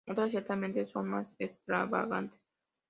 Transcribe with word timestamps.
Otras, 0.09 0.31
ciertamente, 0.31 0.87
son 0.87 1.07
más 1.09 1.35
extravagantes. 1.37 2.41